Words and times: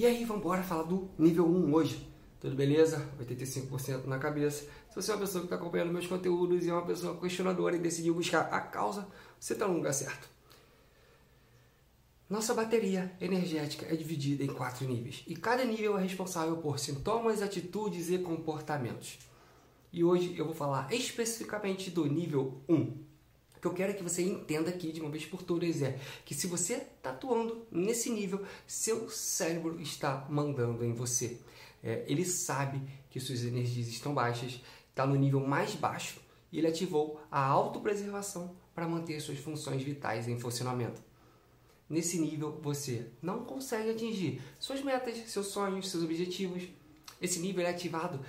E 0.00 0.06
aí, 0.06 0.24
vamos 0.24 0.42
embora 0.42 0.62
falar 0.62 0.84
do 0.84 1.10
nível 1.18 1.46
1 1.46 1.74
hoje. 1.74 2.08
Tudo 2.40 2.56
beleza? 2.56 3.06
85% 3.20 4.06
na 4.06 4.18
cabeça. 4.18 4.64
Se 4.88 4.96
você 4.96 5.10
é 5.10 5.14
uma 5.14 5.20
pessoa 5.20 5.42
que 5.42 5.46
está 5.46 5.56
acompanhando 5.56 5.92
meus 5.92 6.06
conteúdos 6.06 6.64
e 6.64 6.70
é 6.70 6.72
uma 6.72 6.86
pessoa 6.86 7.20
questionadora 7.20 7.76
e 7.76 7.78
decidiu 7.78 8.14
buscar 8.14 8.48
a 8.50 8.62
causa, 8.62 9.06
você 9.38 9.52
está 9.52 9.68
no 9.68 9.74
lugar 9.74 9.92
certo. 9.92 10.26
Nossa 12.30 12.54
bateria 12.54 13.14
energética 13.20 13.92
é 13.92 13.94
dividida 13.94 14.42
em 14.42 14.46
quatro 14.46 14.88
níveis 14.88 15.22
e 15.26 15.36
cada 15.36 15.66
nível 15.66 15.98
é 15.98 16.02
responsável 16.02 16.56
por 16.56 16.78
sintomas, 16.78 17.42
atitudes 17.42 18.08
e 18.08 18.16
comportamentos. 18.16 19.18
E 19.92 20.02
hoje 20.02 20.34
eu 20.34 20.46
vou 20.46 20.54
falar 20.54 20.90
especificamente 20.94 21.90
do 21.90 22.06
nível 22.06 22.62
1. 22.66 23.09
O 23.60 23.62
que 23.62 23.66
eu 23.68 23.74
quero 23.74 23.94
que 23.94 24.02
você 24.02 24.22
entenda 24.22 24.70
aqui 24.70 24.90
de 24.90 25.02
uma 25.02 25.10
vez 25.10 25.26
por 25.26 25.42
todas 25.42 25.82
é 25.82 26.00
que 26.24 26.34
se 26.34 26.46
você 26.46 26.76
está 26.76 27.10
atuando 27.10 27.66
nesse 27.70 28.08
nível, 28.08 28.42
seu 28.66 29.10
cérebro 29.10 29.78
está 29.82 30.26
mandando 30.30 30.82
em 30.82 30.94
você. 30.94 31.38
É, 31.82 32.02
ele 32.08 32.24
sabe 32.24 32.80
que 33.10 33.20
suas 33.20 33.44
energias 33.44 33.86
estão 33.88 34.14
baixas, 34.14 34.62
está 34.88 35.06
no 35.06 35.14
nível 35.14 35.46
mais 35.46 35.74
baixo 35.74 36.22
e 36.50 36.56
ele 36.56 36.68
ativou 36.68 37.20
a 37.30 37.38
autopreservação 37.44 38.56
para 38.74 38.88
manter 38.88 39.20
suas 39.20 39.38
funções 39.38 39.82
vitais 39.82 40.26
em 40.26 40.40
funcionamento. 40.40 41.02
Nesse 41.86 42.18
nível, 42.18 42.58
você 42.62 43.10
não 43.20 43.44
consegue 43.44 43.90
atingir 43.90 44.40
suas 44.58 44.80
metas, 44.82 45.18
seus 45.30 45.48
sonhos, 45.48 45.90
seus 45.90 46.02
objetivos. 46.02 46.62
Esse 47.20 47.38
nível 47.40 47.66
é 47.66 47.68
ativado 47.68 48.24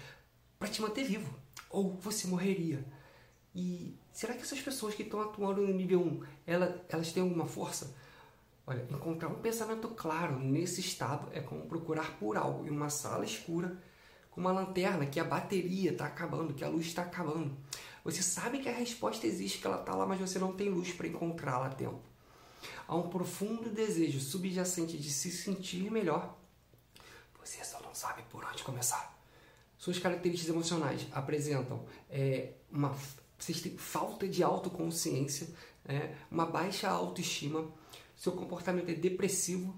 para 0.59 0.67
te 0.67 0.81
manter 0.81 1.05
vivo, 1.05 1.33
ou 1.69 1.93
você 2.01 2.27
morreria. 2.27 2.85
E 3.53 3.97
será 4.11 4.33
que 4.33 4.41
essas 4.41 4.61
pessoas 4.61 4.95
que 4.95 5.03
estão 5.03 5.21
atuando 5.21 5.61
no 5.61 5.73
nível 5.73 6.01
1, 6.01 6.23
elas, 6.47 6.75
elas 6.89 7.11
têm 7.11 7.23
alguma 7.23 7.45
força? 7.45 7.93
Olha, 8.65 8.87
encontrar 8.89 9.27
um 9.27 9.41
pensamento 9.41 9.89
claro 9.89 10.39
nesse 10.39 10.79
estado 10.79 11.27
é 11.33 11.41
como 11.41 11.65
procurar 11.65 12.17
por 12.17 12.37
algo 12.37 12.65
em 12.65 12.69
uma 12.69 12.89
sala 12.89 13.25
escura 13.25 13.77
com 14.31 14.39
uma 14.39 14.51
lanterna 14.51 15.05
que 15.05 15.19
a 15.19 15.23
bateria 15.23 15.91
está 15.91 16.05
acabando, 16.05 16.53
que 16.53 16.63
a 16.63 16.69
luz 16.69 16.87
está 16.87 17.01
acabando. 17.01 17.55
Você 18.03 18.23
sabe 18.23 18.59
que 18.59 18.69
a 18.69 18.73
resposta 18.73 19.27
existe, 19.27 19.59
que 19.59 19.67
ela 19.67 19.79
está 19.79 19.93
lá, 19.93 20.05
mas 20.05 20.19
você 20.19 20.39
não 20.39 20.53
tem 20.53 20.69
luz 20.69 20.93
para 20.93 21.07
encontrá-la 21.07 21.67
a 21.67 21.69
tempo. 21.69 22.01
Há 22.87 22.95
um 22.95 23.09
profundo 23.09 23.69
desejo 23.69 24.19
subjacente 24.19 24.97
de 24.97 25.11
se 25.11 25.29
sentir 25.31 25.91
melhor. 25.91 26.37
Você 27.43 27.63
só 27.63 27.81
não 27.81 27.93
sabe 27.93 28.23
por 28.29 28.43
onde 28.45 28.63
começar. 28.63 29.19
Suas 29.77 29.99
características 29.99 30.53
emocionais 30.53 31.07
apresentam 31.11 31.85
é, 32.09 32.53
uma 32.71 32.95
vocês 33.43 33.61
têm 33.61 33.77
falta 33.77 34.27
de 34.27 34.43
autoconsciência, 34.43 35.47
é, 35.85 36.13
uma 36.29 36.45
baixa 36.45 36.89
autoestima, 36.89 37.69
seu 38.15 38.31
comportamento 38.33 38.89
é 38.89 38.93
depressivo, 38.93 39.75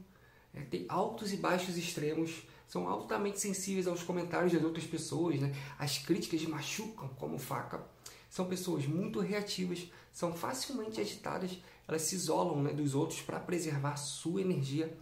é, 0.54 0.62
tem 0.62 0.86
altos 0.90 1.32
e 1.32 1.38
baixos 1.38 1.78
extremos, 1.78 2.44
são 2.68 2.88
altamente 2.88 3.40
sensíveis 3.40 3.88
aos 3.88 4.04
comentários 4.04 4.52
das 4.52 4.64
outras 4.64 4.86
pessoas, 4.86 5.40
né? 5.40 5.54
as 5.78 5.98
críticas 5.98 6.44
machucam 6.44 7.08
como 7.20 7.38
faca. 7.38 7.84
São 8.30 8.48
pessoas 8.48 8.88
muito 8.88 9.20
reativas, 9.20 9.88
são 10.12 10.34
facilmente 10.34 11.00
agitadas, 11.00 11.52
elas 11.88 12.02
se 12.02 12.16
isolam 12.16 12.64
né, 12.64 12.74
dos 12.74 12.96
outros 12.96 13.22
para 13.22 13.40
preservar 13.40 13.96
sua 13.96 14.42
energia. 14.42 14.98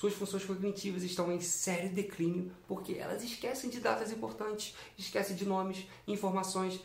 Suas 0.00 0.14
funções 0.14 0.46
cognitivas 0.46 1.02
estão 1.02 1.30
em 1.30 1.42
sério 1.42 1.92
declínio 1.92 2.50
porque 2.66 2.94
elas 2.94 3.22
esquecem 3.22 3.68
de 3.68 3.80
datas 3.80 4.10
importantes, 4.10 4.74
esquecem 4.96 5.36
de 5.36 5.44
nomes, 5.44 5.86
informações, 6.08 6.80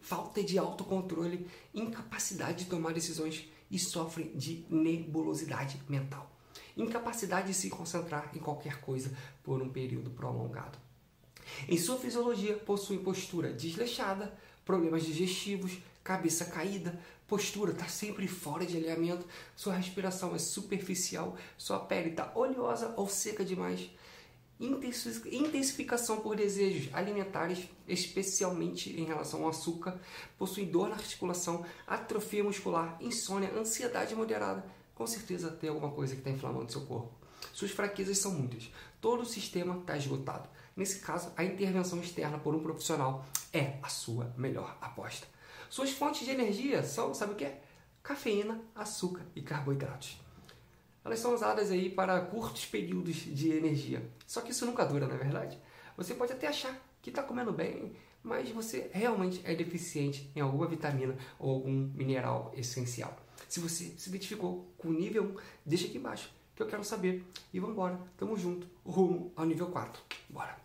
falta 0.00 0.40
de 0.40 0.56
autocontrole, 0.56 1.48
incapacidade 1.74 2.62
de 2.62 2.70
tomar 2.70 2.92
decisões 2.92 3.50
e 3.68 3.76
sofrem 3.76 4.30
de 4.36 4.64
nebulosidade 4.70 5.82
mental. 5.88 6.30
Incapacidade 6.76 7.48
de 7.48 7.54
se 7.54 7.68
concentrar 7.68 8.30
em 8.36 8.38
qualquer 8.38 8.80
coisa 8.80 9.12
por 9.42 9.60
um 9.60 9.68
período 9.68 10.10
prolongado. 10.10 10.78
Em 11.68 11.76
sua 11.76 11.98
fisiologia, 11.98 12.54
possui 12.54 12.98
postura 12.98 13.52
desleixada, 13.52 14.32
problemas 14.64 15.04
digestivos, 15.04 15.78
cabeça 16.02 16.44
caída, 16.46 16.98
postura 17.26 17.72
está 17.72 17.86
sempre 17.86 18.28
fora 18.28 18.66
de 18.66 18.76
alinhamento, 18.76 19.26
sua 19.56 19.74
respiração 19.74 20.34
é 20.34 20.38
superficial, 20.38 21.36
sua 21.56 21.78
pele 21.80 22.10
está 22.10 22.30
oleosa 22.34 22.94
ou 22.96 23.08
seca 23.08 23.44
demais. 23.44 23.90
Intensificação 24.60 26.20
por 26.20 26.36
desejos 26.36 26.88
alimentares, 26.94 27.68
especialmente 27.88 28.90
em 28.98 29.04
relação 29.04 29.42
ao 29.42 29.48
açúcar, 29.48 30.00
possui 30.38 30.64
dor 30.64 30.88
na 30.88 30.94
articulação, 30.94 31.66
atrofia 31.86 32.44
muscular, 32.44 32.96
insônia, 33.00 33.52
ansiedade 33.52 34.14
moderada. 34.14 34.64
Com 34.94 35.06
certeza 35.06 35.50
tem 35.50 35.68
alguma 35.68 35.90
coisa 35.90 36.14
que 36.14 36.20
está 36.20 36.30
inflamando 36.30 36.70
seu 36.70 36.82
corpo. 36.82 37.23
Suas 37.52 37.70
fraquezas 37.70 38.18
são 38.18 38.32
muitas. 38.32 38.70
Todo 39.00 39.22
o 39.22 39.26
sistema 39.26 39.78
está 39.78 39.96
esgotado. 39.96 40.48
Nesse 40.76 41.00
caso, 41.00 41.32
a 41.36 41.44
intervenção 41.44 42.00
externa 42.00 42.38
por 42.38 42.54
um 42.54 42.62
profissional 42.62 43.24
é 43.52 43.78
a 43.82 43.88
sua 43.88 44.32
melhor 44.36 44.76
aposta. 44.80 45.26
Suas 45.70 45.90
fontes 45.90 46.24
de 46.24 46.30
energia 46.30 46.82
são, 46.82 47.14
sabe 47.14 47.32
o 47.32 47.36
que? 47.36 47.50
Cafeína, 48.02 48.60
açúcar 48.74 49.22
e 49.34 49.42
carboidratos. 49.42 50.20
Elas 51.04 51.20
são 51.20 51.34
usadas 51.34 51.70
aí 51.70 51.90
para 51.90 52.20
curtos 52.20 52.64
períodos 52.64 53.16
de 53.16 53.50
energia. 53.50 54.08
Só 54.26 54.40
que 54.40 54.52
isso 54.52 54.66
nunca 54.66 54.84
dura, 54.84 55.06
não 55.06 55.14
é 55.14 55.18
verdade? 55.18 55.58
Você 55.96 56.14
pode 56.14 56.32
até 56.32 56.48
achar 56.48 56.74
que 57.02 57.10
está 57.10 57.22
comendo 57.22 57.52
bem, 57.52 57.94
mas 58.22 58.50
você 58.50 58.90
realmente 58.92 59.40
é 59.44 59.54
deficiente 59.54 60.30
em 60.34 60.40
alguma 60.40 60.66
vitamina 60.66 61.16
ou 61.38 61.50
algum 61.50 61.90
mineral 61.94 62.52
essencial. 62.56 63.14
Se 63.48 63.60
você 63.60 63.94
se 63.98 64.08
identificou 64.08 64.72
com 64.78 64.88
o 64.88 64.92
nível 64.92 65.24
1, 65.24 65.36
deixa 65.66 65.86
aqui 65.86 65.98
embaixo 65.98 66.30
que 66.54 66.62
eu 66.62 66.66
quero 66.66 66.84
saber. 66.84 67.24
E 67.52 67.60
vamos 67.60 67.74
embora, 67.74 67.98
tamo 68.16 68.36
junto, 68.36 68.66
rumo 68.84 69.32
ao 69.36 69.44
nível 69.44 69.68
4. 69.68 70.02
Bora! 70.28 70.63